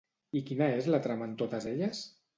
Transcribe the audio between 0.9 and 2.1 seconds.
la trama en totes elles?